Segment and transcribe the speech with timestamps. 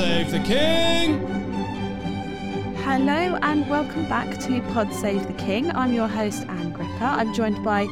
[0.00, 1.18] Save the King!
[2.76, 5.70] Hello and welcome back to Pod Save the King.
[5.72, 7.04] I'm your host, Ann Gripper.
[7.04, 7.84] I'm joined by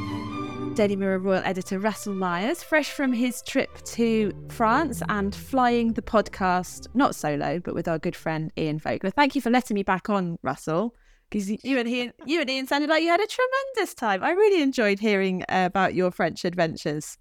[0.73, 6.01] Daily Mirror Royal Editor Russell Myers, fresh from his trip to France and flying the
[6.01, 9.11] podcast, not solo, but with our good friend Ian Vogler.
[9.11, 10.95] Thank you for letting me back on, Russell
[11.29, 14.25] because you and Ian, you and Ian sounded like you had a tremendous time.
[14.25, 17.19] I really enjoyed hearing uh, about your French adventures.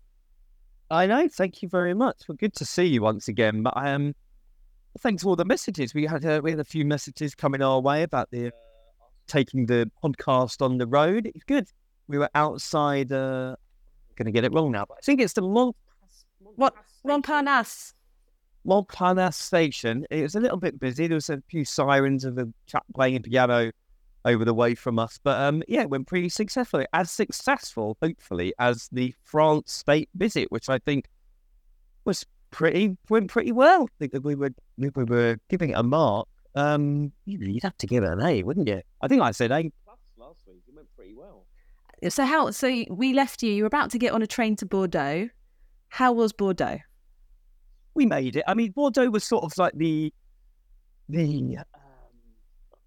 [0.90, 1.28] I know.
[1.28, 2.22] Thank you very much.
[2.30, 3.64] Well, good to see you once again.
[3.64, 4.06] But I am.
[4.06, 4.16] um,
[4.98, 5.94] thanks for all the messages.
[5.94, 8.52] We had uh, we had a few messages coming our way about the uh,
[9.28, 11.32] taking the podcast on the road.
[11.34, 11.68] It's good.
[12.08, 13.12] We were outside.
[13.12, 13.56] Uh,
[14.18, 15.76] going to get it wrong now, but I think it's the Mont.
[16.40, 16.74] What
[17.06, 17.94] Montparnasse.
[18.66, 20.06] Montparnasse station.
[20.10, 21.08] It was a little bit busy.
[21.08, 23.72] There was a few sirens of a chap playing piano
[24.26, 25.20] over the way from us.
[25.24, 30.52] But um, yeah, it went pretty successfully, as successful, hopefully, as the France state visit,
[30.52, 31.06] which I think
[32.04, 33.84] was pretty went pretty well.
[33.84, 36.28] I think that we were we were giving it a mark.
[36.56, 38.82] Um, you'd have to give it an A, wouldn't you?
[39.02, 40.62] I think I said A plus last week.
[40.68, 41.46] It went pretty well.
[42.10, 42.52] So how?
[42.52, 43.52] So we left you.
[43.52, 45.30] You were about to get on a train to Bordeaux.
[45.90, 46.80] How was Bordeaux?
[47.94, 48.44] We made it.
[48.48, 50.14] I mean, Bordeaux was sort of like the
[51.10, 51.58] the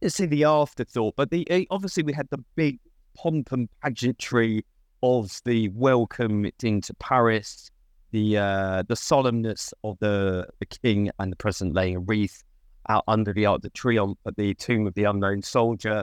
[0.06, 2.78] see the afterthought, but the eh, obviously we had the big
[3.16, 4.64] pomp and pageantry
[5.02, 7.70] of the welcome into Paris,
[8.10, 12.42] the uh, the solemnness of the the king and the president laying a wreath
[12.88, 16.02] out under the Arc de Triomphe at the tomb of the unknown soldier.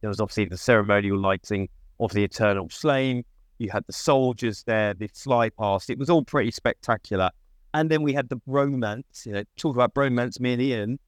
[0.00, 1.68] There was obviously the ceremonial lighting
[2.00, 3.24] of the eternal flame.
[3.58, 5.90] You had the soldiers there, the fly past.
[5.90, 7.30] It was all pretty spectacular.
[7.74, 9.24] And then we had the bromance.
[9.24, 10.98] You know, talk about bromance, me and Ian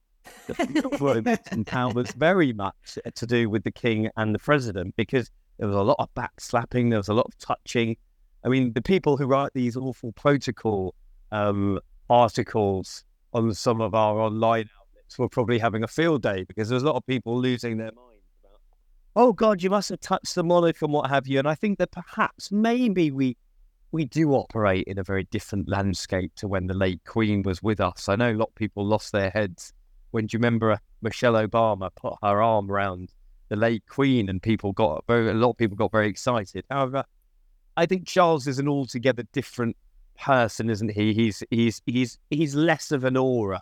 [0.47, 5.29] the in town was very much to do with the king and the president because
[5.57, 7.97] there was a lot of backslapping, there was a lot of touching.
[8.45, 10.93] I mean, the people who write these awful protocol
[11.31, 11.79] um,
[12.09, 16.83] articles on some of our online outlets were probably having a field day because there's
[16.83, 18.59] a lot of people losing their minds about,
[19.15, 21.39] oh God, you must have touched the monarch and what have you.
[21.39, 23.35] And I think that perhaps maybe we
[23.91, 27.79] we do operate in a very different landscape to when the late Queen was with
[27.79, 28.09] us.
[28.09, 29.73] I know a lot of people lost their heads
[30.11, 33.11] when do you remember Michelle Obama put her arm around
[33.49, 36.65] the late Queen and people got very, a lot of people got very excited.
[36.69, 37.03] However,
[37.77, 39.75] I think Charles is an altogether different
[40.17, 41.13] person, isn't he?
[41.13, 43.61] He's he's he's he's less of an aura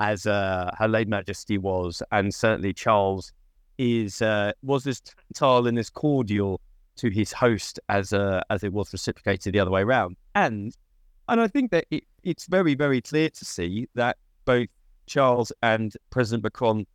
[0.00, 3.32] as uh, Her late Majesty was, and certainly Charles
[3.78, 6.60] is uh, was as tactile and as cordial
[6.96, 10.16] to his host as uh, as it was reciprocated the other way around.
[10.34, 10.76] And
[11.28, 14.68] and I think that it, it's very very clear to see that both
[15.06, 16.86] Charles and President Macron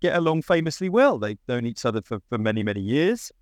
[0.00, 1.18] get along famously well.
[1.18, 3.32] They've known each other for, for many, many years.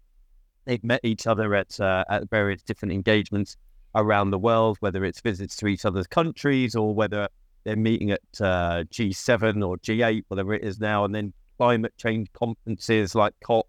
[0.64, 3.56] They've met each other at, uh, at various different engagements
[3.94, 7.28] around the world, whether it's visits to each other's countries or whether
[7.64, 12.32] they're meeting at uh, G7 or G8, whatever it is now, and then climate change
[12.32, 13.68] conferences like COP.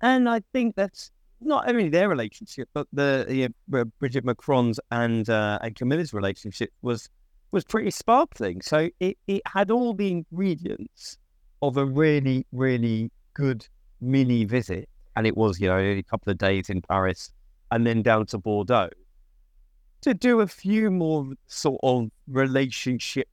[0.00, 5.28] And I think that's not only their relationship, but the you know, Brigitte Macron's and
[5.28, 7.08] uh, and Camilla's relationship was
[7.50, 8.60] was pretty sparkling.
[8.60, 11.18] So it, it had all the ingredients
[11.62, 13.66] of a really, really good
[14.00, 14.88] mini visit.
[15.18, 17.32] And it was, you know, a couple of days in Paris
[17.72, 18.90] and then down to Bordeaux
[20.02, 23.26] to do a few more sort of relationship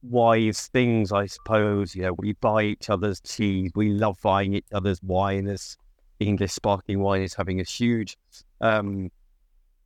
[0.00, 1.94] wise things, I suppose.
[1.94, 3.72] You know, we buy each other's tea.
[3.74, 5.76] We love buying each other's wine as
[6.18, 8.16] English sparkling wine is having a huge,
[8.62, 9.10] um,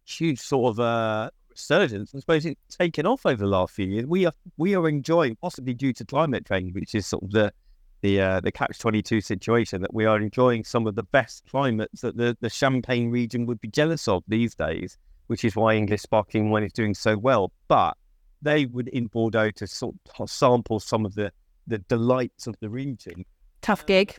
[0.05, 2.15] huge sort of uh, resurgence.
[2.15, 4.07] I suppose it's taken off over the last few years.
[4.07, 7.53] We are we are enjoying, possibly due to climate change, which is sort of the
[8.01, 11.45] the uh, the catch twenty two situation that we are enjoying some of the best
[11.51, 15.75] climates that the, the Champagne region would be jealous of these days, which is why
[15.75, 17.53] English sparkling wine is doing so well.
[17.69, 17.97] But
[18.41, 21.33] they would in Bordeaux to sort of sample some of the
[21.67, 23.25] the delights of the region.
[23.63, 24.17] Tough gig.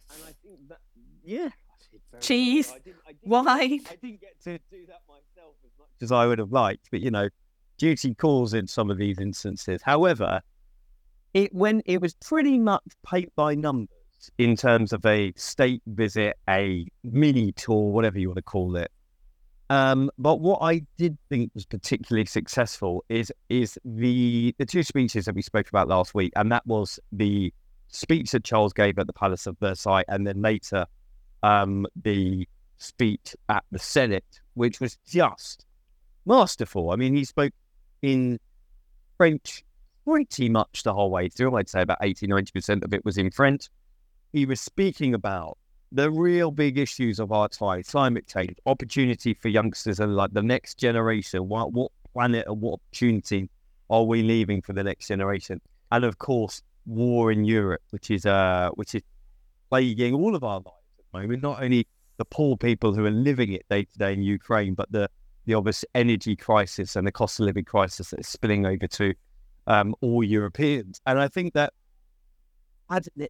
[0.68, 0.80] That,
[1.24, 1.50] yeah.
[2.20, 2.72] Cheese.
[2.72, 3.82] I didn't, I didn't, wine.
[3.90, 7.00] I didn't get to do that myself as much as I would have liked, but
[7.00, 7.30] you know,
[7.78, 9.82] duty calls in some of these instances.
[9.82, 10.42] However,
[11.34, 13.90] it when it was pretty much paint by numbers
[14.38, 18.92] in terms of a state visit, a mini tour, whatever you want to call it.
[19.70, 25.26] Um, but what I did think was particularly successful is is the the two speeches
[25.26, 27.54] that we spoke about last week, and that was the
[27.88, 30.86] speech that Charles gave at the Palace of Versailles, and then later
[31.44, 32.48] um, the
[32.78, 35.66] speech at the Senate, which was just
[36.26, 36.90] masterful.
[36.90, 37.54] I mean, he spoke
[38.02, 38.40] in
[39.18, 39.64] French
[40.10, 41.56] pretty much the whole way through.
[41.56, 43.70] I'd say about 80, 90% of it was in French.
[44.34, 45.58] He was speaking about
[45.92, 50.44] the real big issues of our time, climate change, opportunity for youngsters and like the
[50.44, 51.48] next generation.
[51.48, 53.50] What, what planet and what opportunity
[53.90, 55.62] are we leaving for the next generation?
[55.92, 59.02] and of course war in Europe, which is uh which is
[59.70, 60.68] plaguing all of our lives
[60.98, 61.44] at the moment.
[61.44, 64.92] Not only the poor people who are living it day to day in Ukraine, but
[64.92, 65.10] the
[65.46, 69.14] the obvious energy crisis and the cost of living crisis that is spilling over to
[69.70, 71.00] um, all Europeans.
[71.06, 71.74] And I think that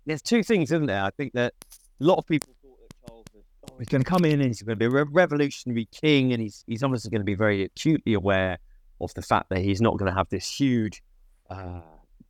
[0.06, 1.04] there's two things, isn't there?
[1.04, 4.10] I think that a lot of people thought that Charles was, oh, he's going to
[4.10, 7.22] come in and he's going to be a revolutionary king, and he's he's obviously going
[7.22, 8.58] to be very acutely aware
[9.02, 11.04] of the fact that he's not going to have this huge,
[11.50, 11.82] uh,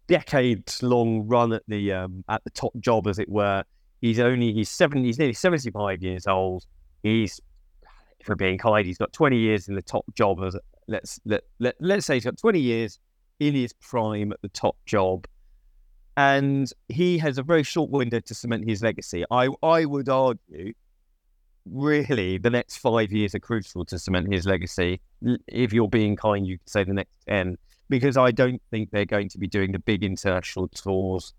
[0.08, 3.64] decades long run at the um, at the top job, as it were.
[4.02, 6.66] He's only he's seven he's nearly seventy five years old.
[7.04, 7.40] He's
[8.24, 10.56] for being kind, he's got twenty years in the top job as
[10.88, 13.00] let's let, let let's say he's got twenty years
[13.40, 15.26] in his prime at the top job
[16.20, 19.24] and he has a very short window to cement his legacy.
[19.32, 20.74] I I would argue,
[21.66, 25.00] really, the next five years are crucial to cement his legacy.
[25.48, 27.58] If you're being kind, you could say the next ten,
[27.88, 31.34] because I don't think they're going to be doing the big international tours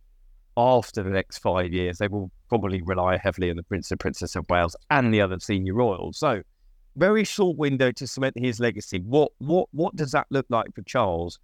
[0.56, 1.98] after the next five years.
[1.98, 5.38] They will probably rely heavily on the Prince and Princess of Wales and the other
[5.40, 6.16] senior royals.
[6.16, 6.40] So,
[6.96, 9.00] very short window to cement his legacy.
[9.00, 11.38] What what what does that look like for Charles?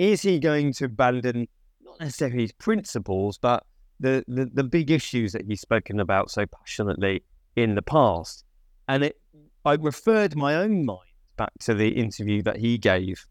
[0.00, 1.46] Is he going to abandon?
[1.84, 3.66] not necessarily his principles, but
[4.00, 7.22] the, the, the big issues that he's spoken about so passionately
[7.56, 8.44] in the past.
[8.88, 9.20] And it,
[9.66, 13.26] I referred my own mind back to the interview that he gave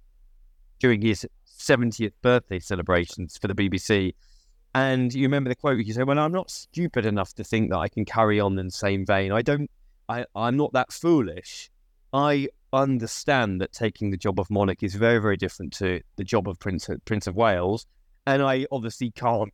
[0.78, 1.26] during his
[1.58, 4.14] 70th birthday celebrations for the BBC.
[4.76, 7.80] And you remember the quote you said, Well, I'm not stupid enough to think that
[7.80, 9.32] I can carry on in the same vein.
[9.32, 9.72] I don't,
[10.08, 11.72] I, I'm not that foolish.
[12.14, 16.48] I understand that taking the job of monarch is very, very different to the job
[16.48, 17.86] of Prince, Prince of Wales
[18.30, 19.52] and I obviously can't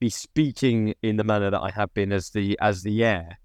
[0.00, 3.38] be speaking in the manner that I have been as the as the heir.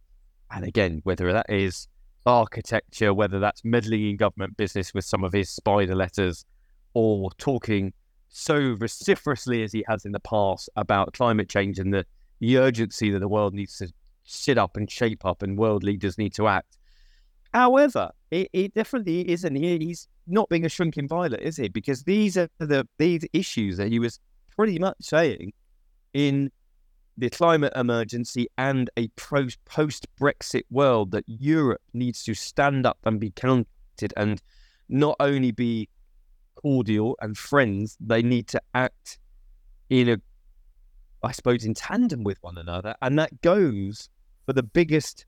[0.51, 1.87] And again, whether that is
[2.25, 6.45] architecture, whether that's meddling in government business with some of his spider letters,
[6.93, 7.93] or talking
[8.27, 12.05] so vociferously as he has in the past about climate change and the,
[12.39, 13.91] the urgency that the world needs to
[14.25, 16.77] sit up and shape up and world leaders need to act.
[17.53, 19.55] However, it, it definitely isn't.
[19.55, 21.67] He's not being a shrinking violet, is he?
[21.69, 24.19] Because these are the these issues that he was
[24.55, 25.53] pretty much saying
[26.13, 26.51] in
[27.17, 33.19] the climate emergency and a post Brexit world that Europe needs to stand up and
[33.19, 34.41] be counted and
[34.89, 35.89] not only be
[36.55, 39.19] cordial and friends, they need to act
[39.89, 40.17] in a,
[41.21, 42.95] I suppose, in tandem with one another.
[43.01, 44.09] And that goes
[44.45, 45.25] for the biggest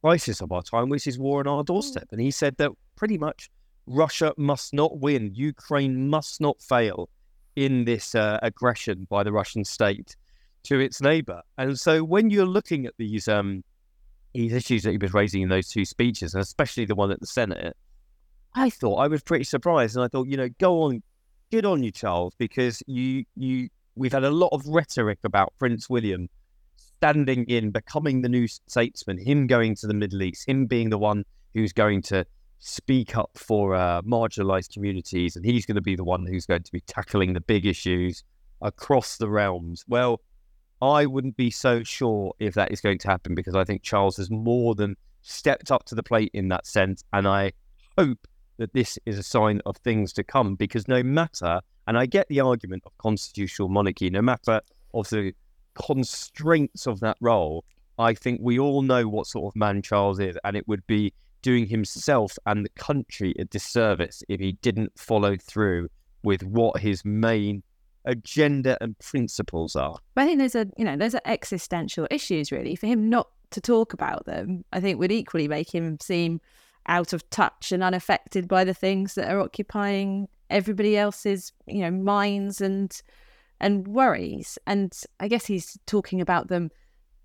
[0.00, 2.08] crisis of our time, which is war on our doorstep.
[2.12, 3.50] And he said that pretty much
[3.86, 7.08] Russia must not win, Ukraine must not fail
[7.56, 10.16] in this uh, aggression by the Russian state
[10.64, 11.42] to its neighbor.
[11.58, 13.64] And so when you're looking at these um,
[14.32, 17.20] these issues that he was raising in those two speeches, and especially the one at
[17.20, 17.76] the Senate,
[18.54, 21.02] I thought I was pretty surprised, and I thought, you know, go on,
[21.50, 25.90] good on you, Charles, because you you we've had a lot of rhetoric about Prince
[25.90, 26.28] William
[27.00, 30.98] standing in, becoming the new statesman, him going to the Middle East, him being the
[30.98, 31.24] one
[31.54, 32.26] who's going to
[32.58, 36.62] speak up for uh, marginalized communities, and he's going to be the one who's going
[36.62, 38.22] to be tackling the big issues
[38.60, 39.82] across the realms.
[39.88, 40.20] Well,
[40.82, 44.18] I wouldn't be so sure if that is going to happen because I think Charles
[44.18, 47.52] has more than stepped up to the plate in that sense, and I
[47.96, 52.04] hope that this is a sign of things to come because no matter, and I
[52.04, 54.60] get the argument of constitutional monarchy, no matter
[54.92, 55.32] of the
[55.74, 57.64] constraints of that role,
[57.98, 61.12] I think we all know what sort of man Charles is, and it would be
[61.42, 65.88] doing himself and the country a disservice if he didn't follow through
[66.22, 67.62] with what his main
[68.04, 69.96] agenda and principles are.
[70.14, 73.60] But I think there's a you know there's existential issues really for him not to
[73.60, 74.64] talk about them.
[74.72, 76.40] I think would equally make him seem
[76.86, 81.90] out of touch and unaffected by the things that are occupying everybody else's you know
[81.90, 83.02] minds and
[83.60, 84.58] and worries.
[84.66, 86.70] And I guess he's talking about them.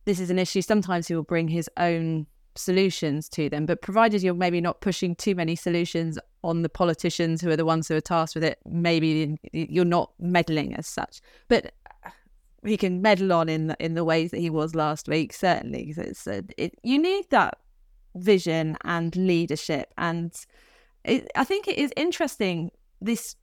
[0.06, 0.62] This is an issue.
[0.62, 3.66] Sometimes he will bring his own solutions to them.
[3.66, 7.66] But provided you're maybe not pushing too many solutions on the politicians who are the
[7.66, 11.22] ones who are tasked with it, maybe you're not meddling as such.
[11.48, 11.74] But
[12.64, 15.34] he can meddle on in the, in the ways that he was last week.
[15.34, 17.58] Certainly, it's uh, it, you need that
[18.16, 20.34] vision and leadership, and
[21.04, 23.36] it, I think it is interesting this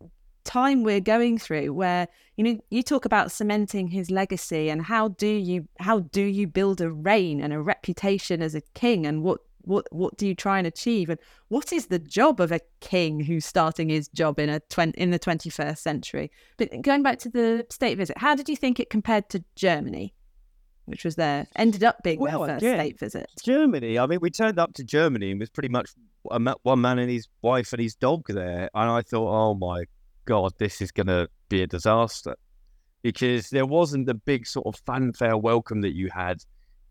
[0.45, 5.09] time we're going through where you know you talk about cementing his legacy and how
[5.09, 9.23] do you how do you build a reign and a reputation as a king and
[9.23, 11.09] what what what do you try and achieve?
[11.09, 11.19] And
[11.49, 15.11] what is the job of a king who's starting his job in a 20, in
[15.11, 16.31] the 21st century?
[16.57, 20.15] But going back to the state visit how did you think it compared to germany
[20.87, 22.75] which was there ended up being well, their first yeah.
[22.75, 23.31] state visit?
[23.43, 25.91] Germany i mean we turned up to germany and was pretty much
[26.23, 28.71] one man and his wife and his dog there.
[28.75, 29.85] And i thought oh my
[30.25, 32.37] God, this is going to be a disaster.
[33.03, 36.39] because there wasn't the big sort of fanfare welcome that you had.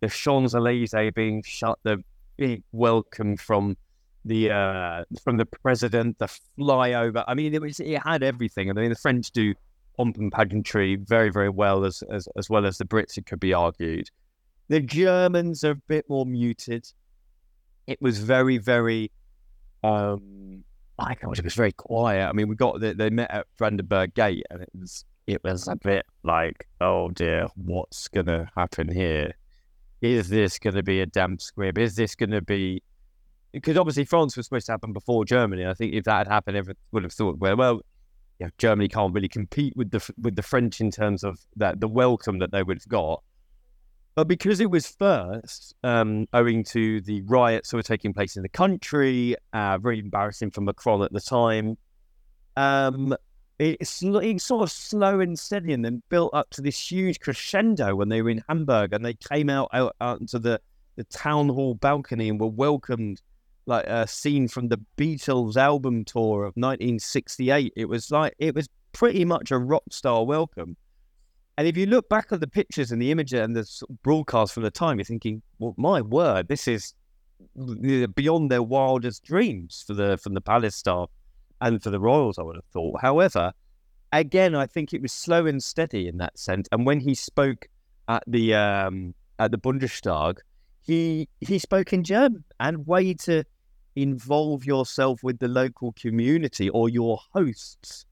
[0.01, 2.03] The Champs Elysees being shut, the
[2.37, 3.77] big welcome from
[4.25, 6.27] the uh, from the president, the
[6.59, 7.23] flyover.
[7.27, 8.69] I mean, it was it had everything.
[8.69, 9.53] I mean, the French do
[9.97, 13.17] pomp and pageantry very, very well, as as as well as the Brits.
[13.17, 14.09] It could be argued.
[14.67, 16.85] The Germans are a bit more muted.
[17.87, 19.11] It was very, very.
[19.83, 20.63] Um,
[21.01, 22.27] I God, it was very quiet.
[22.27, 25.67] I mean, we got the, they met at Brandenburg Gate, and it was it was
[25.67, 29.33] a bit like, oh dear, what's gonna happen here?
[30.01, 31.77] Is this gonna be a damp squib?
[31.77, 32.83] Is this gonna be
[33.51, 35.65] because obviously France was supposed to happen before Germany.
[35.65, 37.81] I think if that had happened, everyone would have thought, well, well,
[38.39, 41.87] yeah, Germany can't really compete with the with the French in terms of that the
[41.87, 43.23] welcome that they would have got.
[44.15, 48.43] But because it was first, um, owing to the riots that were taking place in
[48.43, 51.77] the country, uh, very embarrassing for Macron at the time,
[52.57, 53.15] um,
[53.57, 57.95] it's, it's sort of slow and steady and then built up to this huge crescendo
[57.95, 60.59] when they were in Hamburg and they came out, out, out into the,
[60.97, 63.21] the town hall balcony and were welcomed
[63.65, 67.71] like a scene from the Beatles album tour of 1968.
[67.77, 70.75] It was like, it was pretty much a rock star welcome.
[71.57, 73.67] And if you look back at the pictures and the images and the
[74.03, 76.93] broadcast from the time, you're thinking, well, my word, this is
[78.15, 81.09] beyond their wildest dreams for the from the palace staff
[81.59, 82.39] and for the royals.
[82.39, 83.01] I would have thought.
[83.01, 83.51] However,
[84.11, 86.67] again, I think it was slow and steady in that sense.
[86.71, 87.67] And when he spoke
[88.07, 90.37] at the um, at the Bundestag,
[90.81, 93.43] he he spoke in German and way to
[93.95, 98.05] involve yourself with the local community or your hosts.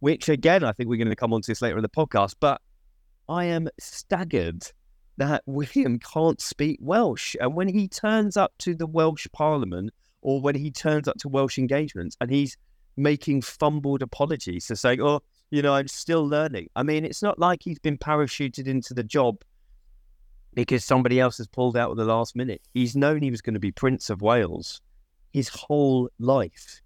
[0.00, 2.36] Which again, I think we're going to come on to this later in the podcast,
[2.38, 2.60] but
[3.28, 4.64] I am staggered
[5.16, 7.34] that William can't speak Welsh.
[7.40, 9.90] And when he turns up to the Welsh Parliament
[10.22, 12.56] or when he turns up to Welsh engagements and he's
[12.96, 15.20] making fumbled apologies to saying, oh,
[15.50, 16.68] you know, I'm still learning.
[16.76, 19.42] I mean, it's not like he's been parachuted into the job
[20.54, 22.62] because somebody else has pulled out at the last minute.
[22.74, 24.80] He's known he was going to be Prince of Wales
[25.32, 26.80] his whole life.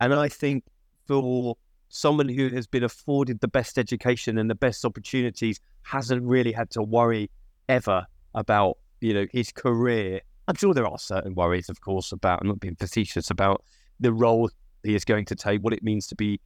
[0.00, 0.64] And I think
[1.06, 1.56] for
[1.90, 6.70] someone who has been afforded the best education and the best opportunities hasn't really had
[6.70, 7.30] to worry
[7.68, 10.20] ever about you know his career.
[10.48, 13.62] I'm sure there are certain worries, of course, about I'm not being facetious about
[13.98, 14.50] the role
[14.82, 16.40] he is going to take, what it means to be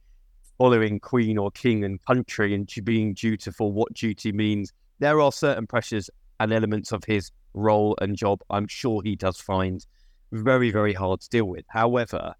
[0.57, 4.73] following Queen or King and country, and being dutiful, what duty means.
[4.99, 6.09] There are certain pressures
[6.39, 8.41] and elements of his role and job.
[8.49, 9.85] I'm sure he does find
[10.31, 11.65] very, very hard to deal with.
[11.69, 12.33] However,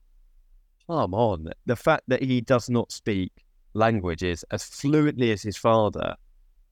[0.88, 3.32] come on, the fact that he does not speak
[3.74, 6.15] languages as fluently as his father,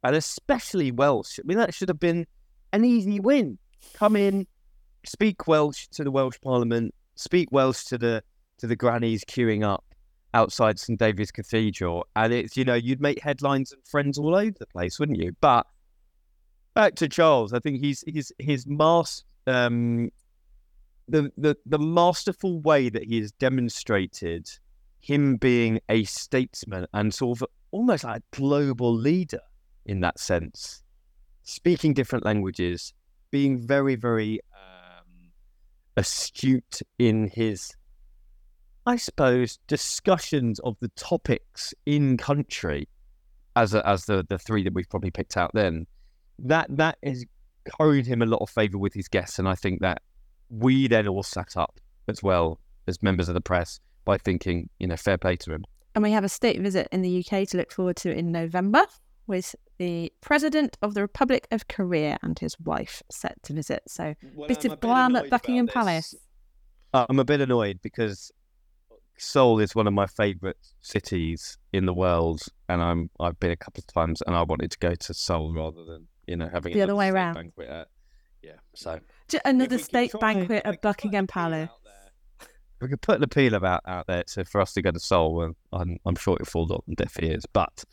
[0.03, 2.25] and especially Welsh, I mean, that should have been
[2.71, 3.57] an easy win.
[3.93, 4.47] Come in,
[5.05, 8.23] speak Welsh to the Welsh Parliament, speak Welsh to the
[8.57, 9.83] to the grannies queuing up
[10.33, 14.55] outside St David's Cathedral, and it's you know you'd make headlines and friends all over
[14.57, 15.35] the place, wouldn't you?
[15.41, 15.67] But
[16.73, 20.09] back to Charles, I think he's he's his mass um,
[21.07, 24.49] the, the the masterful way that he has demonstrated
[24.99, 29.41] him being a statesman and sort of almost like a global leader
[29.85, 30.81] in that sense,
[31.43, 32.93] speaking different languages,
[33.31, 35.31] being very very um,
[35.97, 37.73] astute in his,
[38.85, 42.87] I suppose, discussions of the topics in country,
[43.55, 45.85] as a, as the the three that we've probably picked out then,
[46.39, 47.25] that that has
[47.77, 50.01] carried him a lot of favor with his guests, and I think that
[50.59, 54.87] we then all sat up as well as members of the press by thinking, you
[54.87, 55.63] know, fair play to him.
[55.95, 58.85] And we have a state visit in the UK to look forward to in November
[59.27, 63.83] with the President of the Republic of Korea and his wife set to visit.
[63.87, 66.13] So, well, bit of glam at Buckingham Palace.
[66.93, 68.31] Uh, I'm a bit annoyed because
[69.17, 73.55] Seoul is one of my favourite cities in the world, and I'm I've been a
[73.55, 76.73] couple of times, and I wanted to go to Seoul rather than you know having
[76.73, 77.35] the other way around.
[77.35, 77.87] Banquet at,
[78.41, 78.99] yeah, so
[79.45, 81.69] another state banquet at Buckingham Palace.
[82.81, 85.43] We could put an appeal about out there so for us to go to Seoul,
[85.43, 87.45] and I'm, I'm sure it falls on deaf ears.
[87.53, 87.85] But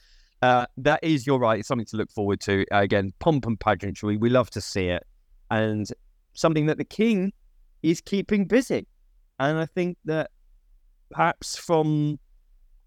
[0.42, 2.66] uh, that is, you're right, it's something to look forward to.
[2.72, 5.06] Uh, again, pomp and pageantry, we love to see it,
[5.50, 5.86] and
[6.34, 7.32] something that the king
[7.82, 8.88] is keeping busy.
[9.38, 10.30] And I think that
[11.10, 12.18] perhaps from,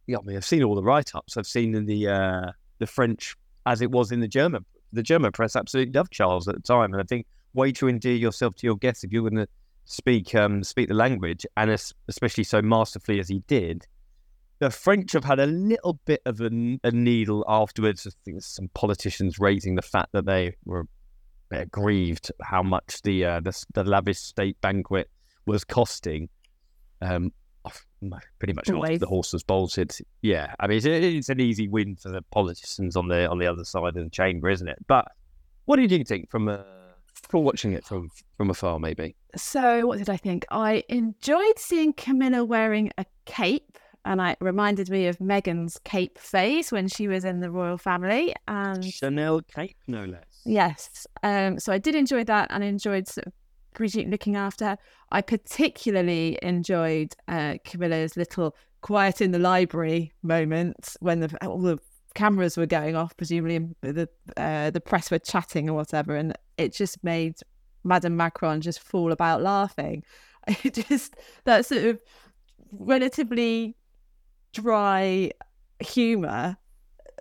[0.08, 3.36] yeah, I mean, I've seen all the write-ups I've seen in the uh, the French,
[3.66, 4.66] as it was in the German.
[4.92, 8.16] The German press absolutely loved Charles at the time, and I think way to endear
[8.16, 9.48] yourself to your guests if you're going to
[9.86, 11.70] speak um, speak the language, and
[12.08, 13.86] especially so masterfully as he did.
[14.60, 18.08] The French have had a little bit of a, a needle afterwards.
[18.08, 20.88] I think some politicians raising the fact that they were
[21.52, 25.10] aggrieved how much the, uh, the, the lavish state banquet
[25.46, 26.30] was costing.
[27.02, 27.34] Um,
[28.40, 29.00] pretty much Always.
[29.00, 29.96] the horse was bolted.
[30.22, 33.48] Yeah, I mean it's, it's an easy win for the politicians on the on the
[33.48, 34.78] other side of the chamber, isn't it?
[34.88, 35.08] But
[35.66, 36.60] what did you think from uh,
[37.30, 39.16] from watching it from from afar, maybe?
[39.36, 40.46] So, what did I think?
[40.52, 46.18] I enjoyed seeing Camilla wearing a cape, and I- it reminded me of Meghan's cape
[46.20, 48.34] phase when she was in the royal family.
[48.48, 50.26] And Chanel cape, no less.
[50.46, 53.34] yes, um, so I did enjoy that, and enjoyed sort of
[53.74, 54.78] Brigitte looking after her.
[55.12, 61.80] I particularly enjoyed uh, Camilla's little quiet in the library moment when the all the
[62.16, 66.74] cameras were going off, presumably the uh, the press were chatting or whatever, and it
[66.74, 67.36] just made
[67.84, 70.04] Madame Macron just fall about laughing.
[70.64, 71.16] It just
[71.46, 72.00] that sort of
[72.72, 73.78] relatively
[74.52, 75.32] dry
[75.80, 76.58] humour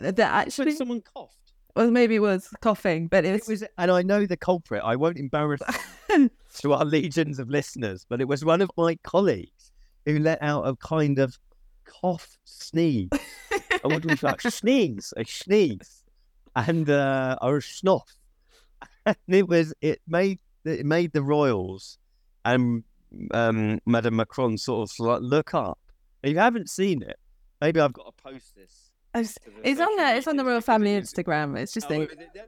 [0.00, 1.52] that actually, someone coughed.
[1.76, 4.82] well, maybe it was coughing, but it It was, was, and I know the culprit.
[4.84, 5.61] I won't embarrass
[6.58, 9.70] to our legions of listeners, but it was one of my colleagues
[10.04, 11.38] who let out a kind of
[11.84, 13.11] cough sneeze.
[13.84, 14.40] I what was that?
[14.52, 16.04] Sneeze, a sneeze,
[16.56, 18.16] and uh, or a snuff.
[19.06, 21.98] And it was it made it made the royals
[22.44, 22.84] and
[23.34, 25.78] um, Madame Macron sort of like look up.
[26.22, 27.18] If you haven't seen it,
[27.60, 28.90] maybe I've got to post this.
[29.12, 30.16] the it's on there.
[30.16, 31.58] It's on the royal family Instagram.
[31.58, 31.98] It's just Oh, they-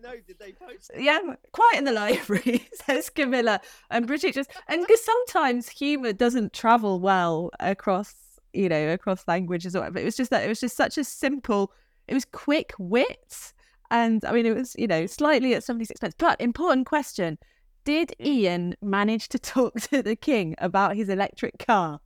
[0.03, 1.03] no, did they post it?
[1.03, 1.19] yeah,
[1.53, 3.61] quite in the library, says Camilla.
[3.91, 8.15] And Brigitte just, and because sometimes humour doesn't travel well across,
[8.55, 9.99] you know, across languages or whatever.
[9.99, 11.73] It was just that it was just such a simple,
[12.09, 13.53] it was quick wit.
[13.91, 16.15] And I mean, it was, you know, slightly at somebody's expense.
[16.19, 17.39] But important question
[17.85, 22.01] Did Ian manage to talk to the king about his electric car?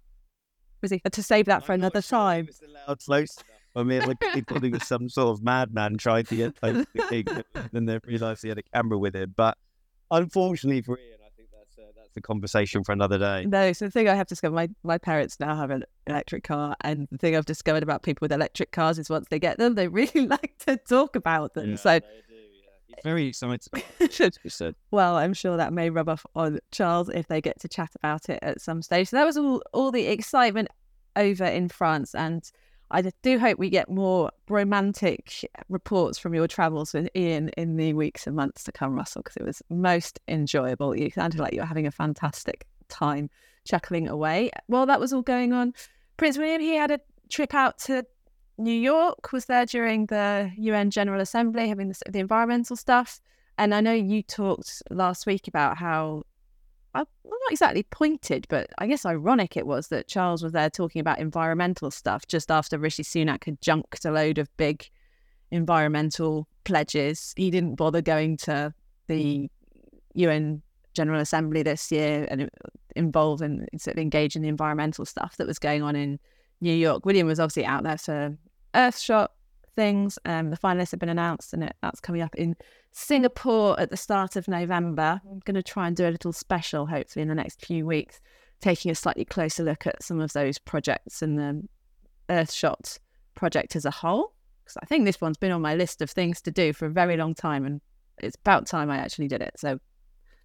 [0.80, 2.44] Was he to save that for I'm not another sure time?
[2.44, 3.58] It was allowed close enough.
[3.76, 6.84] I mean, like he thought he was some sort of madman trying to get close
[6.84, 9.34] to the king, and then they realised he had a camera with him.
[9.36, 9.56] But
[10.10, 11.17] unfortunately for Ian,
[12.18, 13.46] I think that's that's a conversation for another day.
[13.46, 16.76] No, so the thing I have discovered, my, my parents now have an electric car,
[16.82, 19.74] and the thing I've discovered about people with electric cars is once they get them,
[19.74, 21.76] they really like to talk about them.
[21.76, 22.34] so, they do,
[22.88, 22.96] yeah.
[23.04, 23.66] Very excited.
[23.72, 24.74] About it, said.
[24.90, 28.28] well, I'm sure that may rub off on Charles if they get to chat about
[28.28, 29.08] it at some stage.
[29.08, 30.68] So that was all, all the excitement
[31.16, 32.50] over in France, and
[32.90, 37.92] I do hope we get more romantic reports from your travels with Ian in the
[37.92, 40.96] weeks and months to come, Russell, because it was most enjoyable.
[40.96, 43.28] You sounded like you were having a fantastic time
[43.66, 44.50] chuckling away.
[44.66, 45.74] While that was all going on,
[46.16, 48.04] Prince William, he had a trip out to
[48.56, 53.20] New York, was there during the UN General Assembly, having the, the environmental stuff.
[53.56, 56.24] And I know you talked last week about how,
[56.98, 60.70] uh, well, not exactly pointed, but I guess ironic it was that Charles was there
[60.70, 64.88] talking about environmental stuff just after Rishi Sunak had junked a load of big
[65.50, 67.34] environmental pledges.
[67.36, 68.74] He didn't bother going to
[69.06, 69.48] the
[70.14, 70.62] UN
[70.94, 72.52] General Assembly this year and it-
[72.96, 76.18] involved and sort of engage in the environmental stuff that was going on in
[76.60, 77.06] New York.
[77.06, 78.36] William was obviously out there for
[78.74, 79.28] Earthshot
[79.78, 80.18] things.
[80.24, 82.56] Um, the finalists have been announced, and it, that's coming up in
[82.90, 85.20] Singapore at the start of November.
[85.30, 88.20] I'm going to try and do a little special, hopefully, in the next few weeks,
[88.60, 91.62] taking a slightly closer look at some of those projects and the
[92.28, 92.98] Earthshot
[93.36, 94.32] project as a whole.
[94.64, 96.90] Because I think this one's been on my list of things to do for a
[96.90, 97.80] very long time, and
[98.18, 99.52] it's about time I actually did it.
[99.56, 99.78] So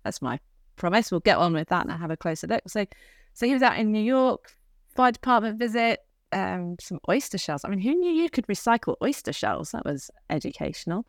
[0.03, 0.39] that's my
[0.75, 1.09] promise.
[1.09, 2.61] We'll get on with that and have a closer look.
[2.67, 2.85] So,
[3.33, 4.55] so he was out in New York,
[4.95, 6.01] fire department visit,
[6.33, 7.63] um, some oyster shells.
[7.63, 9.71] I mean, who knew you could recycle oyster shells?
[9.71, 11.05] That was educational.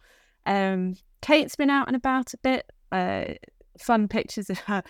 [0.47, 2.71] Um, Kate's been out and about a bit.
[2.93, 3.35] Uh,
[3.79, 4.83] fun pictures of her,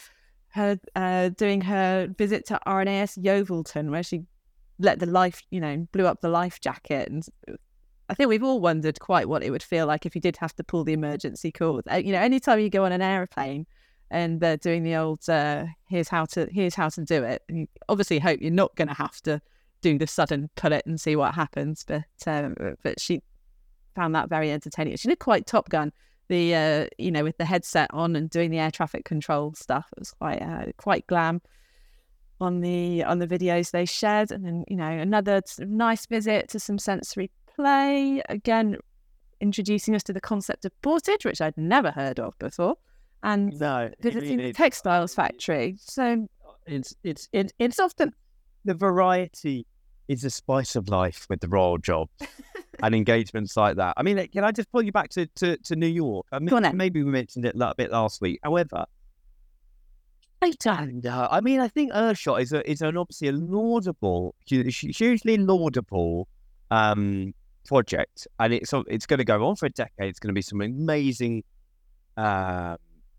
[0.48, 4.24] her uh, doing her visit to RNAS Yeovilton, where she
[4.78, 7.08] let the life, you know, blew up the life jacket.
[7.08, 7.24] And
[8.08, 10.54] I think we've all wondered quite what it would feel like if you did have
[10.56, 11.84] to pull the emergency cord.
[11.90, 13.66] Uh, you know, anytime you go on an aeroplane
[14.10, 17.42] and they're doing the old uh, here's how to here's how to do it.
[17.48, 19.40] And you obviously hope you're not going to have to
[19.84, 21.84] do the sudden pull it and see what happens.
[21.86, 23.22] But um, but she
[23.94, 24.96] found that very entertaining.
[24.96, 25.92] She did quite Top Gun,
[26.28, 29.86] the uh, you know with the headset on and doing the air traffic control stuff.
[29.96, 31.42] It was quite uh, quite glam
[32.40, 34.32] on the on the videos they shared.
[34.32, 38.78] And then you know another nice visit to some sensory play again.
[39.40, 42.76] Introducing us to the concept of portage, which I'd never heard of before,
[43.22, 45.76] and No, visiting the textiles factory.
[45.78, 46.26] So
[46.66, 48.14] It's it's it's it's often
[48.64, 49.66] the variety
[50.08, 52.08] is the spice of life with the royal job
[52.82, 53.94] and engagements like that.
[53.96, 56.26] I mean, can I just pull you back to, to, to New York?
[56.32, 56.76] I mean, Go on then.
[56.76, 58.40] maybe we mentioned it a bit last week.
[58.42, 58.84] However,
[60.42, 61.26] I don't know.
[61.30, 65.38] I mean, I think Earthshot is a is an obviously a laudable, hu- hu- hugely
[65.38, 66.28] laudable
[66.70, 67.32] um,
[67.66, 70.10] project, and it's it's going to go on for a decade.
[70.10, 71.44] It's going to be some amazing
[72.18, 72.76] um,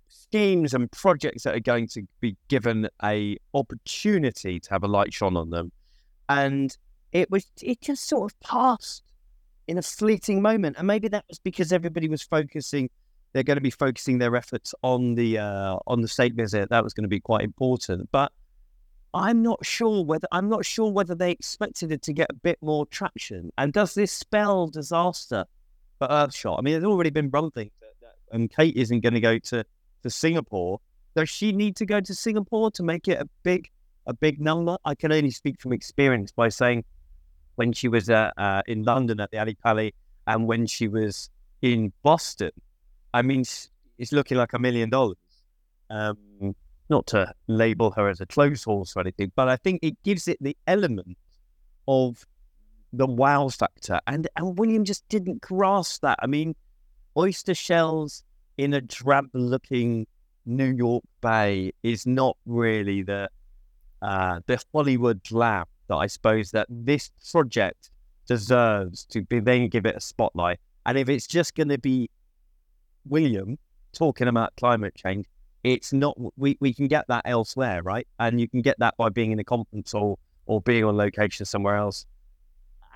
[0.08, 5.12] schemes and projects that are going to be given a opportunity to have a light
[5.12, 5.72] shone on them.
[6.30, 6.76] And
[7.12, 9.04] it was it just sort of passed
[9.68, 12.90] in a fleeting moment, and maybe that was because everybody was focusing.
[13.34, 16.70] They're going to be focusing their efforts on the uh, on the state visit.
[16.70, 18.32] That was going to be quite important, but
[19.14, 22.58] I'm not sure whether I'm not sure whether they expected it to get a bit
[22.62, 23.52] more traction.
[23.58, 25.46] And does this spell disaster
[26.00, 26.60] for Earthshot?
[26.60, 27.72] I mean, there's already been rumblings
[28.32, 29.66] um, Kate isn't going to go to
[30.04, 30.80] to Singapore.
[31.16, 33.70] Does she need to go to Singapore to make it a big
[34.08, 34.78] a big number?
[34.86, 36.84] I can only speak from experience by saying
[37.56, 39.94] when she was uh, uh, in London at the Ali Pali
[40.28, 41.30] and when she was
[41.62, 42.52] in Boston,
[43.14, 43.44] I mean,
[43.98, 45.18] it's looking like a million dollars.
[45.90, 46.56] Um,
[46.90, 50.28] not to label her as a close horse or anything, but I think it gives
[50.28, 51.18] it the element
[51.88, 52.26] of
[52.94, 54.00] the wow factor.
[54.08, 56.20] And and William just didn't grasp that.
[56.22, 56.56] I mean,
[57.18, 58.24] oyster shells
[58.58, 60.08] in a drab looking
[60.46, 63.30] New York Bay is not really the
[64.06, 67.90] uh, the Hollywood glam that I suppose that this project
[68.28, 70.60] deserves to be then give it a spotlight.
[70.86, 72.10] And if it's just going to be
[73.06, 73.58] William
[73.94, 75.26] talking about climate change,
[75.64, 78.08] it's not we, we can get that elsewhere right?
[78.20, 81.46] And you can get that by being in a conference or or being on location
[81.46, 82.06] somewhere else.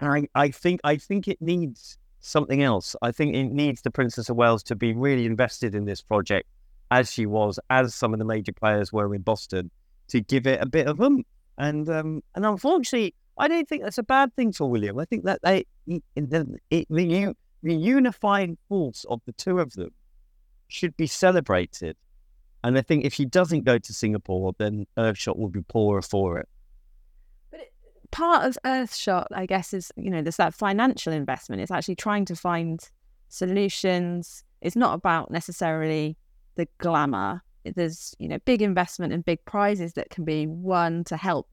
[0.01, 2.95] I, I think i think it needs something else.
[3.01, 6.47] I think it needs the princess of wales to be really invested in this project
[6.91, 9.69] as she was as some of the major players were in boston
[10.09, 11.23] to give it a bit of them
[11.57, 15.23] and um and unfortunately i don't think that's a bad thing for william i think
[15.23, 19.89] that they it, the, the unifying force of the two of them
[20.67, 21.95] should be celebrated
[22.63, 26.39] and I think if he doesn't go to Singapore, then Earthshot will be poorer for
[26.39, 26.49] it.
[27.51, 27.73] But it,
[28.11, 31.61] part of Earthshot, I guess, is you know there's that financial investment.
[31.61, 32.81] It's actually trying to find
[33.29, 34.43] solutions.
[34.61, 36.17] It's not about necessarily
[36.55, 37.43] the glamour.
[37.63, 41.47] There's you know big investment and big prizes that can be won to help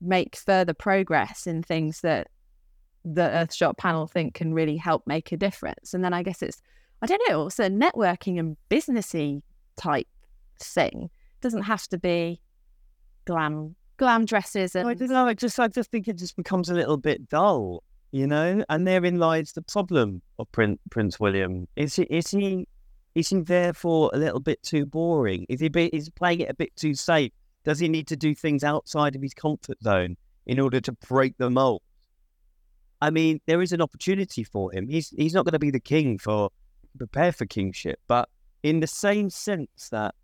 [0.00, 2.28] make further progress in things that
[3.04, 5.94] the Earthshot panel think can really help make a difference.
[5.94, 6.60] And then I guess it's
[7.00, 9.42] I don't know, also networking and businessy
[9.76, 10.08] type
[10.60, 11.04] thing.
[11.04, 12.40] It doesn't have to be
[13.24, 16.68] glam glam dresses and I don't know, I just I just think it just becomes
[16.68, 18.64] a little bit dull, you know?
[18.68, 21.66] And therein lies the problem of Prince Prince William.
[21.76, 22.66] Is he is he
[23.18, 25.44] is he therefore a little bit too boring?
[25.48, 27.32] Is he is playing it a bit too safe?
[27.64, 31.36] Does he need to do things outside of his comfort zone in order to break
[31.36, 31.82] the mold?
[33.02, 34.88] I mean, there is an opportunity for him.
[34.88, 36.50] He's he's not going to be the king for
[36.96, 38.28] prepare for kingship, but
[38.62, 40.14] in the same sense that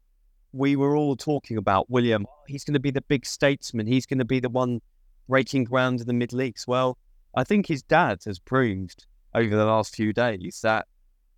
[0.53, 2.27] we were all talking about William.
[2.47, 3.89] He's going to be the big statesman.
[3.89, 4.81] He's going to be the one
[5.29, 6.69] breaking ground in the Middle East.
[6.69, 6.97] Well,
[7.35, 10.87] I think his dad has proved over the last few days that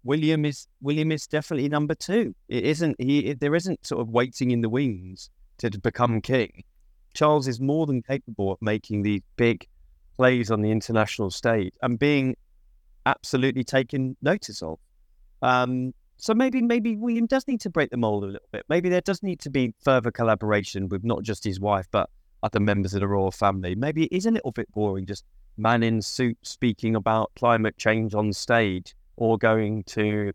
[0.07, 2.35] William is William is definitely number two.
[2.49, 3.33] It isn't he.
[3.35, 6.63] There isn't sort of waiting in the wings to become king.
[7.13, 9.67] Charles is more than capable of making these big
[10.17, 12.37] plays on the international stage and being
[13.05, 14.79] absolutely taken notice of.
[15.43, 18.65] Um, so maybe maybe William does need to break the mold a little bit.
[18.69, 22.09] Maybe there does need to be further collaboration with not just his wife but
[22.45, 23.75] other members of the royal family.
[23.75, 25.25] Maybe it is a little bit boring just
[25.57, 30.33] man in suit speaking about climate change on stage or going to,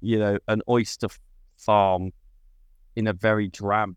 [0.00, 1.08] you know, an oyster
[1.56, 2.12] farm
[2.94, 3.94] in a very drab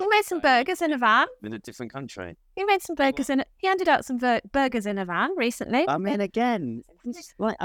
[0.00, 1.26] uh, he made some burgers in a van.
[1.42, 2.36] In a different country.
[2.56, 3.40] He made some burgers in.
[3.40, 5.84] A, he handed out some ver- burgers in a van recently.
[5.88, 6.82] I mean, again,
[7.38, 7.56] like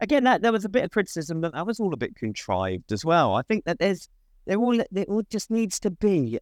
[0.00, 2.90] again, that there was a bit of criticism that that was all a bit contrived
[2.92, 3.34] as well.
[3.34, 4.08] I think that there's
[4.46, 6.40] there all there all just needs to be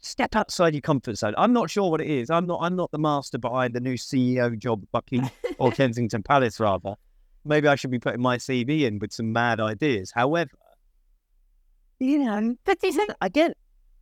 [0.00, 1.34] step outside your comfort zone.
[1.36, 2.30] I'm not sure what it is.
[2.30, 6.22] I'm not I'm not the master behind the new CEO job at Buckingham or Kensington
[6.22, 6.94] Palace rather.
[7.46, 10.12] Maybe I should be putting my CV in with some mad ideas.
[10.14, 10.50] However,
[11.98, 12.78] you know, but
[13.20, 13.54] again,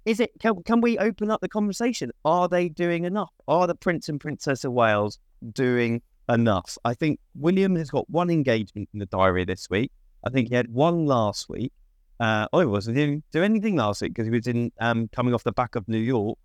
[0.04, 2.10] is it can, can we open up the conversation?
[2.24, 3.32] Are they doing enough?
[3.46, 5.18] Are the Prince and Princess of Wales
[5.52, 6.76] doing enough?
[6.84, 9.92] I think William has got one engagement in the diary this week.
[10.24, 11.72] I think he had one last week.
[12.20, 15.34] Uh, oh, he wasn't didn't do anything last week because he was in um, coming
[15.34, 16.38] off the back of New York.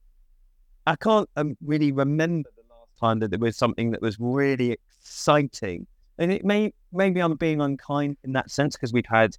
[0.88, 4.72] I can't um, really remember the last time that there was something that was really
[4.72, 5.86] exciting.
[6.20, 9.38] And it may maybe I'm being unkind in that sense because we've had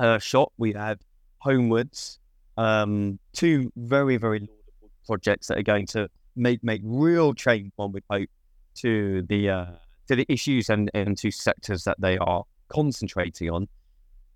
[0.00, 0.98] Earthshot, we had
[1.38, 2.18] Homewards,
[2.58, 7.92] um, two very, very laudable projects that are going to make make real change, one
[7.92, 8.28] would hope,
[8.76, 9.66] to the uh,
[10.08, 13.68] to the issues and, and to sectors that they are concentrating on.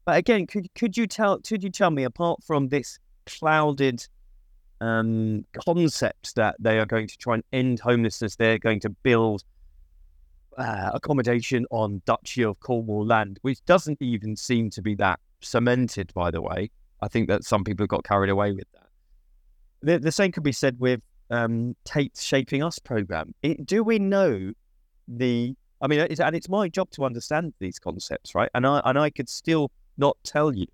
[0.05, 4.07] But again, could could you tell could you tell me apart from this clouded
[4.81, 9.43] um, concept that they are going to try and end homelessness, they're going to build
[10.57, 16.13] uh, accommodation on Duchy of Cornwall land, which doesn't even seem to be that cemented,
[16.15, 16.71] by the way.
[17.03, 18.89] I think that some people got carried away with that.
[19.83, 23.35] The, the same could be said with um, Kate's Shaping Us program.
[23.43, 24.53] It, do we know
[25.09, 25.55] the?
[25.83, 28.49] I mean, it's, and it's my job to understand these concepts, right?
[28.55, 30.67] And I and I could still not tell you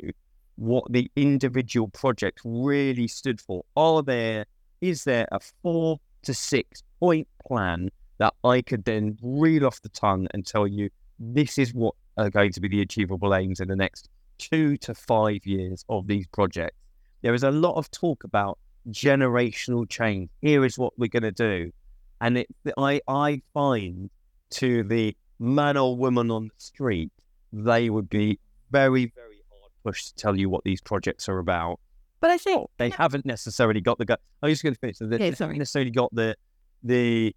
[0.56, 3.64] what the individual project really stood for.
[3.76, 4.46] Are there?
[4.80, 9.88] Is there a four to six point plan that I could then reel off the
[9.88, 13.68] tongue and tell you this is what are going to be the achievable aims in
[13.68, 16.77] the next two to five years of these projects?
[17.22, 18.59] There is a lot of talk about
[18.90, 20.31] generational change.
[20.40, 21.72] Here is what we're going to do.
[22.20, 24.11] And it, I, I find
[24.51, 27.11] to the man or woman on the street,
[27.53, 28.38] they would be
[28.70, 31.81] very, very hard pushed to tell you what these projects are about.
[32.20, 34.18] But I think they haven't necessarily got the.
[34.42, 34.98] I'm just going to finish.
[34.98, 36.37] They, yeah, they haven't necessarily got the
[36.85, 37.35] the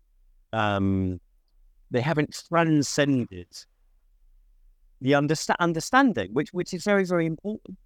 [0.55, 1.19] um.
[1.91, 3.47] They haven't transcended
[4.99, 7.77] the understa- understanding, which which is very very important,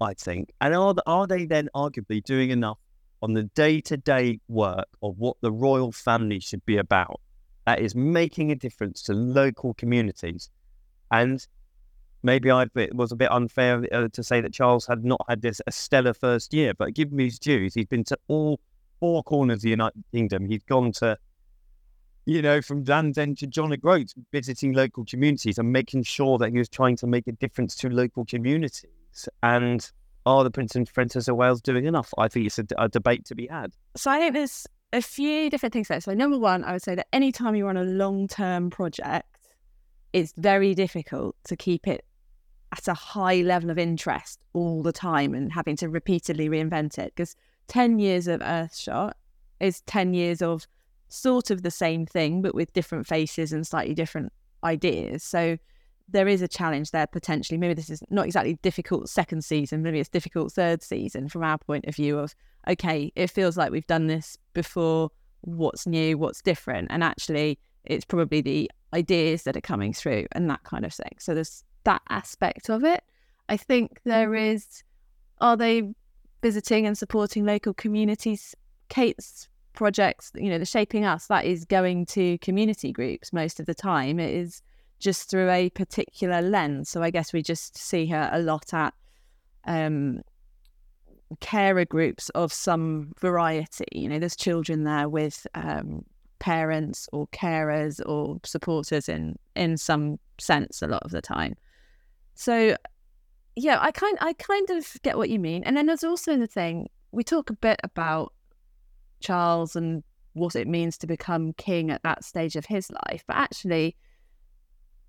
[0.00, 0.52] I think.
[0.60, 2.78] And are are they then arguably doing enough
[3.22, 7.20] on the day to day work of what the royal family should be about?
[7.66, 10.50] That is making a difference to local communities,
[11.10, 11.46] and
[12.22, 15.40] maybe I it was a bit unfair uh, to say that Charles had not had
[15.40, 17.74] this a stellar first year, but give him his dues.
[17.74, 18.58] He's been to all
[19.00, 20.48] four corners of the United Kingdom.
[20.48, 21.16] He's gone to
[22.26, 26.50] you know, from Land's End to John O'Groats, visiting local communities and making sure that
[26.50, 29.28] he was trying to make a difference to local communities.
[29.44, 29.88] And
[30.26, 32.12] are the Prince and Princess of Wales doing enough?
[32.18, 33.72] I think it's a, a debate to be had.
[33.96, 36.00] So I think there's a few different things there.
[36.00, 39.28] So number one, I would say that anytime you're on a long-term project,
[40.12, 42.04] it's very difficult to keep it
[42.72, 47.12] at a high level of interest all the time and having to repeatedly reinvent it.
[47.14, 47.36] Because
[47.68, 49.12] 10 years of Earthshot
[49.60, 50.66] is 10 years of
[51.16, 55.22] sort of the same thing, but with different faces and slightly different ideas.
[55.22, 55.56] So
[56.08, 57.58] there is a challenge there potentially.
[57.58, 61.58] Maybe this is not exactly difficult second season, maybe it's difficult third season from our
[61.58, 62.34] point of view of,
[62.68, 65.10] okay, it feels like we've done this before.
[65.42, 66.18] What's new?
[66.18, 66.88] What's different?
[66.90, 71.16] And actually, it's probably the ideas that are coming through and that kind of thing.
[71.18, 73.04] So there's that aspect of it.
[73.48, 75.44] I think there mm-hmm.
[75.44, 75.94] are they
[76.42, 78.54] visiting and supporting local communities?
[78.88, 83.66] Kate's projects, you know, the Shaping Us, that is going to community groups most of
[83.66, 84.18] the time.
[84.18, 84.62] It is
[84.98, 86.88] just through a particular lens.
[86.88, 88.94] So I guess we just see her a lot at
[89.66, 90.22] um,
[91.40, 93.86] carer groups of some variety.
[93.92, 96.04] You know, there's children there with um,
[96.38, 101.54] parents or carers or supporters in in some sense a lot of the time.
[102.34, 102.76] So
[103.54, 105.62] yeah, I kind I kind of get what you mean.
[105.64, 108.32] And then there's also the thing we talk a bit about
[109.20, 110.02] Charles and
[110.34, 113.24] what it means to become king at that stage of his life.
[113.26, 113.96] But actually,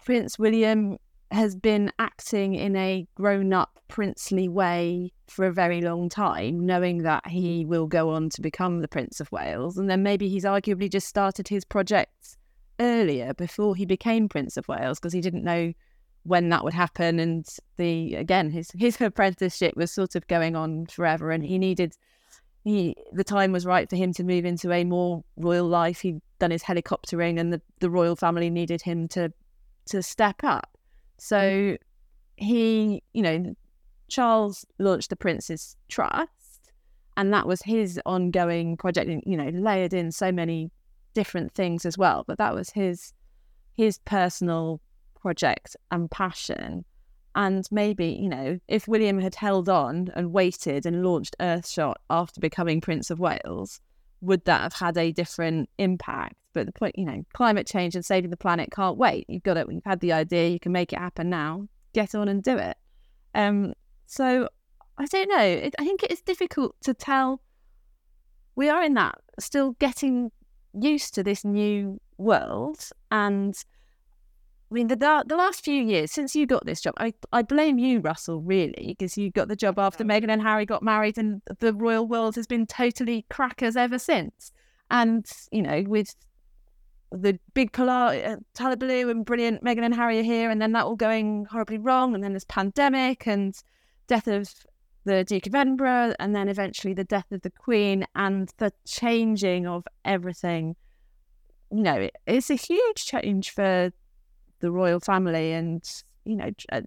[0.04, 0.98] Prince William
[1.32, 7.04] has been acting in a grown up, princely way for a very long time, knowing
[7.04, 9.78] that he will go on to become the Prince of Wales.
[9.78, 12.38] And then maybe he's arguably just started his projects
[12.80, 15.74] earlier before he became Prince of Wales because he didn't know
[16.24, 17.20] when that would happen.
[17.20, 17.46] And
[17.78, 21.98] the again, his his apprenticeship was sort of going on forever, and he needed
[22.67, 26.01] he the time was right for him to move into a more royal life.
[26.01, 29.32] He'd done his helicoptering, and the, the royal family needed him to
[29.86, 30.77] to step up.
[31.17, 31.77] So mm.
[32.36, 33.56] he, you know,
[34.10, 36.73] Charles launched the Prince's Trust,
[37.15, 39.10] and that was his ongoing project.
[39.10, 40.69] And, You know, layered in so many
[41.13, 43.13] different things as well, but that was his
[43.75, 44.82] his personal
[45.21, 46.84] project and passion.
[47.38, 52.41] And maybe, you know, if William had held on and waited and launched Earthshot after
[52.41, 53.80] becoming Prince of Wales,
[54.21, 56.34] would that have had a different impact?
[56.54, 59.26] But the point, you know, climate change and saving the planet can't wait.
[59.30, 59.67] You've got it.
[59.71, 60.50] You've had the idea.
[60.50, 61.67] You can make it happen now.
[61.93, 62.76] Get on and do it.
[63.36, 63.73] Um,
[64.08, 64.50] so
[64.97, 65.43] I don't know.
[65.43, 67.39] It, I think it is difficult to tell.
[68.56, 70.32] We are in that still getting
[70.73, 73.56] used to this new world, and
[74.69, 77.77] I mean, the the last few years since you got this job, I I blame
[77.77, 81.41] you, Russell, really, because you got the job after Meghan and Harry got married, and
[81.60, 84.51] the royal world has been totally crackers ever since.
[84.91, 86.15] And you know, with
[87.12, 90.97] the big uh, hullabaloo and brilliant Meghan and Harry are here, and then that all
[90.97, 93.56] going horribly wrong, and then there's pandemic and
[94.08, 94.53] death of
[95.06, 99.65] the Duke of Edinburgh, and then eventually the death of the Queen, and the changing
[99.65, 100.75] of everything.
[101.71, 103.93] You know, it, it's a huge change for
[104.60, 106.82] the royal family and you know uh,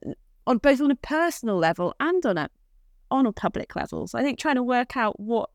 [0.46, 2.48] on both on a personal level and on a
[3.11, 5.50] on a public level so i think trying to work out what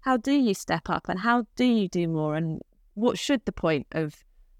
[0.00, 2.60] how do you step up and how do you do more and
[2.94, 4.14] what should the point of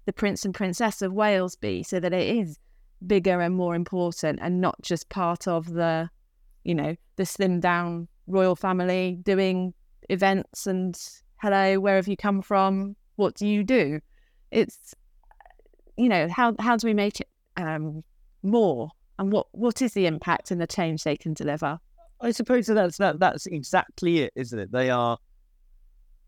[0.05, 2.57] the prince and princess of wales be so that it is
[3.05, 6.09] bigger and more important and not just part of the
[6.63, 9.73] you know the slim down royal family doing
[10.09, 10.97] events and
[11.41, 12.95] hello, where have you come from?
[13.15, 13.99] What do you do?
[14.51, 14.93] It's,
[15.97, 17.27] you know, how, how do we make it
[17.57, 18.03] um,
[18.43, 18.91] more?
[19.19, 21.79] And what, what is the impact and the change they can deliver?
[22.21, 24.71] I suppose that's that, that's exactly it, isn't it?
[24.71, 25.17] They are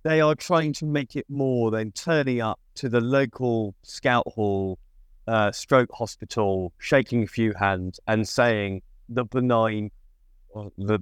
[0.04, 4.78] they are trying to make it more than turning up to the local scout hall,
[5.28, 9.92] uh, stroke hospital, shaking a few hands and saying the benign,
[10.78, 11.00] the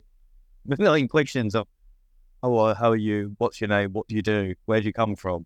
[0.67, 1.67] benign questions of,
[2.43, 3.35] "Oh, how are you?
[3.39, 3.93] What's your name?
[3.93, 4.53] What do you do?
[4.65, 5.45] Where do you come from?"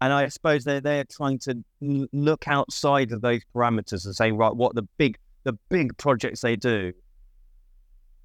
[0.00, 4.54] And I suppose they're they're trying to look outside of those parameters and saying, right,
[4.54, 6.92] what the big the big projects they do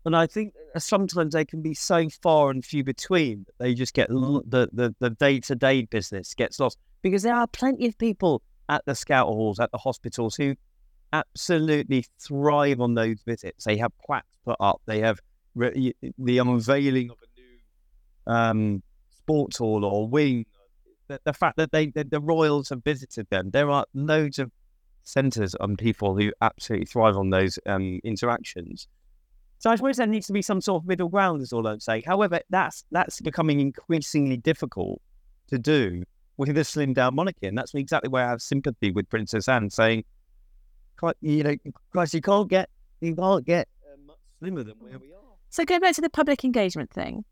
[0.05, 3.93] and I think sometimes they can be so far and few between that they just
[3.93, 7.97] get the the the day to day business gets lost because there are plenty of
[7.97, 10.55] people at the scout halls at the hospitals who
[11.13, 13.65] absolutely thrive on those visits.
[13.65, 14.81] They have plaques put up.
[14.85, 15.19] They have
[15.55, 18.83] re- the unveiling of a new um,
[19.17, 20.45] sports hall or wing.
[21.11, 23.51] The, the fact that they the, the Royals have visited them.
[23.51, 24.49] There are loads of
[25.03, 28.87] centres and people who absolutely thrive on those um, interactions.
[29.59, 31.81] So I suppose there needs to be some sort of middle ground, is all I'm
[31.81, 32.03] saying.
[32.05, 35.01] However, that's that's becoming increasingly difficult
[35.47, 36.03] to do
[36.37, 39.69] with a slimmed down monarchy, and that's exactly where I have sympathy with Princess Anne,
[39.69, 40.05] saying,
[41.19, 41.55] you know,
[41.91, 42.69] Christ, you can't get
[43.01, 45.19] you can't get uh, much slimmer than where we are.
[45.49, 47.25] So going back to the public engagement thing,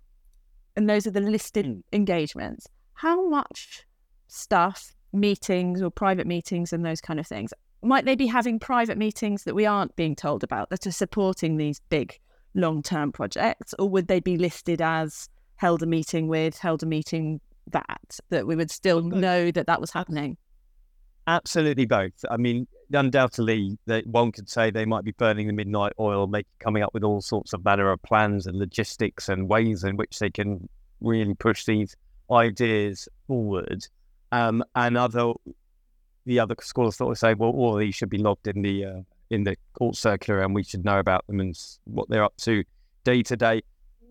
[0.76, 1.82] and those are the listed mm.
[1.94, 2.68] engagements.
[3.00, 3.86] How much
[4.28, 8.98] stuff, meetings or private meetings, and those kind of things might they be having private
[8.98, 12.20] meetings that we aren't being told about that are supporting these big
[12.56, 16.86] long term projects, or would they be listed as held a meeting with, held a
[16.86, 17.40] meeting
[17.72, 20.36] that, that we would still know that that was happening?
[21.26, 22.26] Absolutely both.
[22.30, 26.48] I mean, undoubtedly, that one could say they might be burning the midnight oil, make,
[26.60, 30.20] coming up with all sorts of manner of plans and logistics and ways in which
[30.20, 30.68] they can
[31.00, 31.96] really push these
[32.32, 33.88] ideas forward.
[34.32, 35.34] Um, and other
[36.26, 39.02] the other scholars thought of say, well, all these should be logged in the uh,
[39.30, 42.64] in the court circular, and we should know about them and what they're up to
[43.04, 43.62] day to day.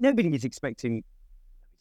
[0.01, 1.05] Nobody is expecting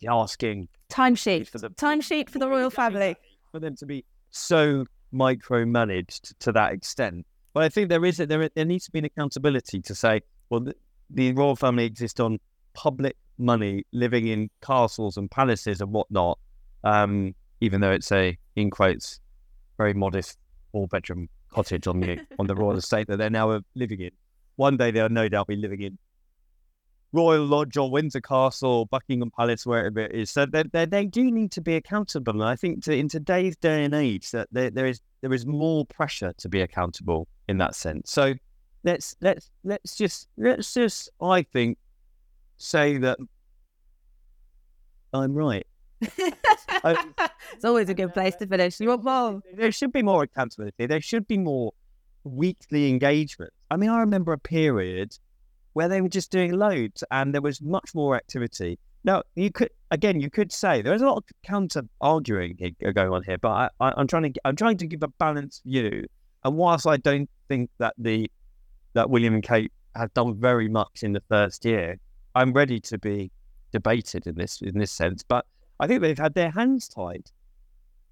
[0.08, 3.16] asking timesheet for the timesheet for the royal family
[3.52, 7.26] for them to be so micromanaged to that extent.
[7.54, 10.22] But I think there is a, there there needs to be an accountability to say,
[10.50, 10.76] well, the,
[11.10, 12.40] the royal family exists on
[12.74, 16.40] public money, living in castles and palaces and whatnot.
[16.84, 19.20] Um, even though it's a in quotes
[19.78, 20.38] very modest
[20.72, 24.12] four bedroom cottage on the on the royal estate that they're now living in.
[24.56, 25.98] One day they'll no doubt be living in
[27.14, 30.30] Royal Lodge or Windsor Castle, Buckingham Palace, wherever it is.
[30.30, 32.34] So they, they, they do need to be accountable.
[32.34, 35.46] And I think to, in today's day and age that there, there is there is
[35.46, 38.12] more pressure to be accountable in that sense.
[38.12, 38.34] So
[38.84, 41.78] let's let's let's just let's just I think
[42.58, 43.18] say that
[45.14, 45.66] I'm right.
[46.02, 48.80] it's always a good place to finish.
[48.80, 49.42] You want more?
[49.56, 50.86] There should be more accountability.
[50.86, 51.74] There should be more
[52.24, 53.52] weekly engagement.
[53.72, 55.18] I mean, I remember a period
[55.74, 58.80] where they were just doing loads and there was much more activity.
[59.04, 62.58] Now, you could again, you could say there is a lot of counter arguing
[62.94, 66.06] going on here, but I, am trying to I'm trying to give a balanced view.
[66.44, 68.30] And whilst I don't think that the
[68.94, 71.98] that William and Kate have done very much in the first year,
[72.38, 73.32] I'm ready to be
[73.72, 75.24] debated in this in this sense.
[75.24, 75.46] But
[75.80, 77.32] I think they've had their hands tied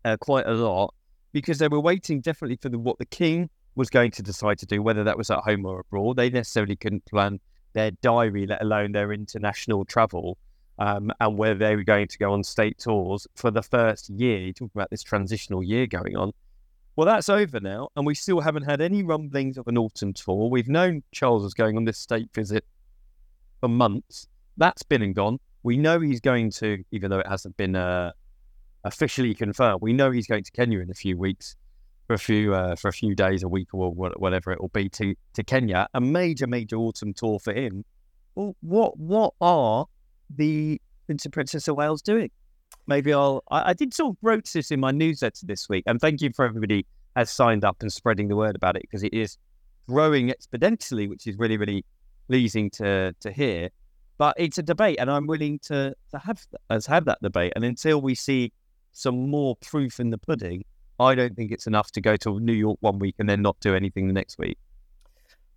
[0.03, 0.93] uh, quite a lot
[1.31, 4.65] because they were waiting definitely for the, what the king was going to decide to
[4.65, 6.17] do, whether that was at home or abroad.
[6.17, 7.39] They necessarily couldn't plan
[7.73, 10.39] their diary, let alone their international travel,
[10.79, 14.39] um, and where they were going to go on state tours for the first year.
[14.39, 16.31] You're talking about this transitional year going on.
[16.95, 20.49] Well, that's over now, and we still haven't had any rumblings of an autumn tour.
[20.49, 22.65] We've known Charles was going on this state visit
[23.59, 24.27] for months.
[24.57, 25.39] That's been and gone.
[25.63, 28.11] We know he's going to, even though it hasn't been uh,
[28.83, 31.55] officially confirmed, we know he's going to Kenya in a few weeks
[32.07, 34.89] for a few uh, for a few days, a week, or whatever it will be
[34.89, 35.87] to to Kenya.
[35.93, 37.83] A major, major autumn tour for him.
[38.35, 39.85] Well, what what are
[40.29, 42.29] the Prince and Princess of Wales doing?
[42.87, 43.43] Maybe I'll.
[43.49, 46.31] I, I did sort of wrote this in my newsletter this week, and thank you
[46.35, 49.37] for everybody has signed up and spreading the word about it because it is
[49.87, 51.85] growing exponentially, which is really, really
[52.27, 53.69] pleasing to to hear.
[54.17, 57.53] But it's a debate, and I'm willing to to have us have that debate.
[57.55, 58.51] And until we see
[58.91, 60.63] some more proof in the pudding,
[60.99, 63.59] I don't think it's enough to go to New York one week and then not
[63.59, 64.57] do anything the next week.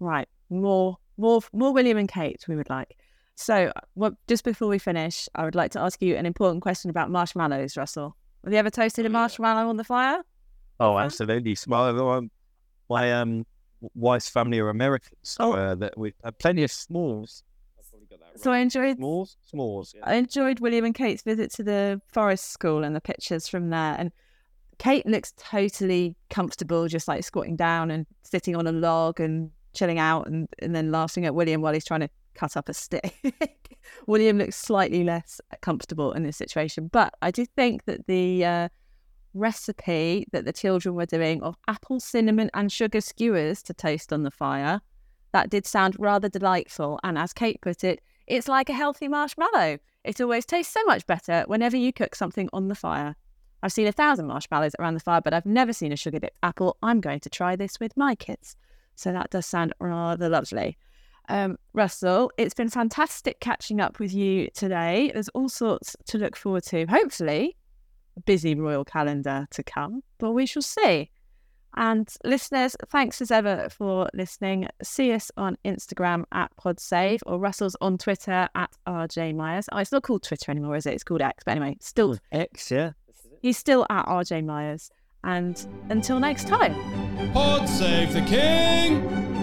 [0.01, 2.45] Right, more more more William and Kate.
[2.49, 2.97] We would like.
[3.37, 6.91] So, well, just before we finish, I would like to ask you an important question
[6.91, 8.16] about marshmallows, Russell.
[8.43, 10.25] Have you ever toasted a marshmallow on the fire?
[10.81, 11.57] Oh, absolutely.
[11.69, 12.31] Well, um,
[12.89, 13.47] my um,
[13.95, 15.53] wife's family are Americans, so oh.
[15.53, 17.43] uh, that we have plenty of s'mores
[18.37, 19.95] So I enjoyed S'mores, s'mores.
[19.95, 20.01] Yeah.
[20.05, 23.97] I enjoyed William and Kate's visit to the forest school and the pictures from there.
[23.99, 24.12] And
[24.79, 29.99] Kate looks totally comfortable, just like squatting down and sitting on a log and chilling
[29.99, 33.12] out and, and then laughing at William while he's trying to cut up a stick.
[34.07, 36.89] William looks slightly less comfortable in this situation.
[36.93, 38.68] But I do think that the uh,
[39.39, 44.22] recipe that the children were doing of apple, cinnamon, and sugar skewers to toast on
[44.22, 44.80] the fire,
[45.32, 46.99] that did sound rather delightful.
[47.05, 49.78] And as Kate put it, it's like a healthy marshmallow.
[50.05, 53.14] It always tastes so much better whenever you cook something on the fire.
[53.62, 56.39] I've seen a thousand marshmallows around the fire, but I've never seen a sugar dipped
[56.43, 56.76] apple.
[56.82, 58.57] I'm going to try this with my kids.
[58.95, 60.78] So that does sound rather lovely.
[61.28, 65.11] Um, Russell, it's been fantastic catching up with you today.
[65.12, 66.86] There's all sorts to look forward to.
[66.86, 67.57] Hopefully,
[68.19, 71.11] busy royal calendar to come, but we shall see.
[71.77, 74.66] And listeners, thanks as ever for listening.
[74.83, 79.69] See us on Instagram at PodSave or Russell's on Twitter at RJ Myers.
[79.71, 80.95] Oh, it's not called Twitter anymore, is it?
[80.95, 81.45] It's called X.
[81.45, 82.93] But anyway, still X, yeah.
[83.43, 84.91] he's still at RJ Myers.
[85.23, 86.75] And until next time.
[87.33, 89.38] Pod save the king!